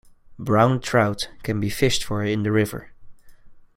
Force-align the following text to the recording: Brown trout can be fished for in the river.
Brown 0.39 0.79
trout 0.81 1.29
can 1.43 1.59
be 1.59 1.69
fished 1.69 2.03
for 2.03 2.23
in 2.23 2.41
the 2.41 2.51
river. 2.51 2.89